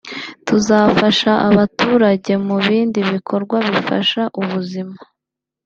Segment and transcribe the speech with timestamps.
[0.47, 4.97] “Tuzafasha abaturage mu bindi bikorwa bifasha ubuzima